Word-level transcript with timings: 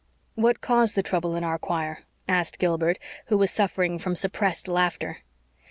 "What 0.33 0.61
caused 0.61 0.95
the 0.95 1.03
trouble 1.03 1.35
in 1.35 1.43
our 1.43 1.59
choir?" 1.59 1.99
asked 2.27 2.57
Gilbert, 2.57 2.97
who 3.27 3.37
was 3.37 3.51
suffering 3.51 3.99
from 3.99 4.15
suppressed 4.15 4.67
laughter. 4.67 5.19